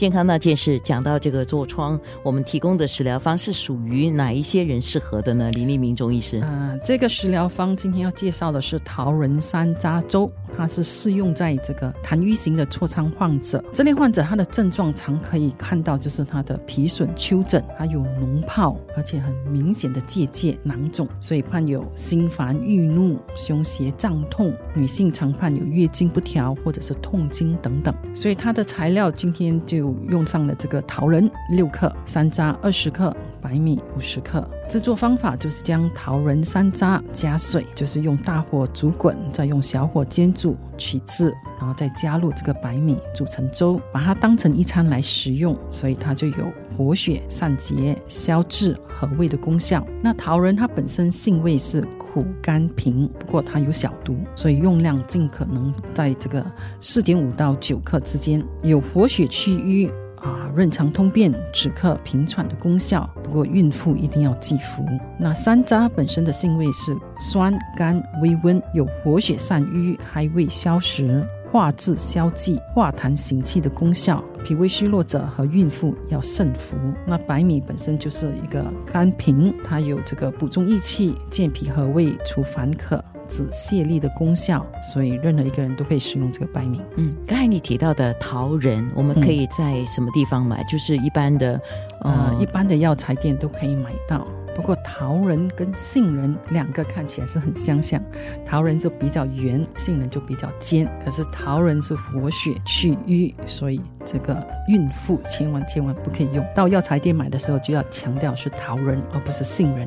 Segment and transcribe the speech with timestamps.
[0.00, 5.50] 健康那件事讲到这个痤疮，我们提供的食疗方是属于哪一些人适合的呢？
[5.50, 13.62] 林立明中医师，呃，这个食疗方今天要介绍的是桃仁山楂粥，它是适用在这个痰瘀型的痤疮患者。
[13.74, 24.50] 这类患者他的症状常可以看到，就是他的皮损、丘疹，还有脓泡，而且很明显的结节、囊肿，所以伴有心烦、郁怒、胸胁胀痛。
[24.72, 27.94] 女性常伴有月经不调或者是痛经等等。
[28.14, 29.89] 所以它的材料今天就。
[30.08, 34.46] 用上了这个桃仁六克，山楂二十克，白米五十克。
[34.68, 45.56] 制作方法就是将桃仁、山楂加水，就是用大火煮滚，再用小火煎煮取汁，然后再加入这个白米煮成粥，把它当成一餐来食用。
[45.70, 49.84] 所以它就有活血、散结、消滞和胃的功效。
[50.02, 56.44] 那桃仁它本身性味是苦甘平，不过它有小毒，所以用量尽可能在这个
[56.80, 59.90] 四点五到九克之间，有活血祛瘀。
[60.20, 63.08] 啊，润肠通便、止咳平喘的功效。
[63.22, 64.84] 不过孕妇一定要忌服。
[65.18, 74.22] 那山楂本身的性味是酸、甘、微温，有活血散瘀、开胃消食、化滞消积、化痰行气的功效。
[74.44, 76.76] 脾胃虚弱者和孕妇要慎服。
[77.06, 83.02] 那白米本身就是一个甘平，它有这个补中益气、健脾和胃、除烦渴。
[83.30, 86.82] 止泻痢的功效，所以任何一个人都可以使用这个白米。
[86.96, 90.62] 嗯，刚才你提到的桃仁，我们可以在什么地方买？
[90.64, 91.58] 就是一般的，
[92.00, 94.26] 呃，一般的药材店都可以买到。
[94.52, 98.02] 不过桃仁跟杏仁两个看起来是很相像，
[98.44, 100.86] 桃仁就比较圆，杏仁就比较尖。
[101.02, 106.44] 可是桃仁是活血祛瘀，所以这个孕妇千万千万不可以用。
[106.54, 109.86] 到药材店买的时候就要强调是桃仁，而不是杏仁。